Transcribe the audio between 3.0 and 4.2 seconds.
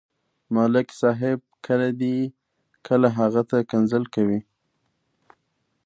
هغه ته کنځل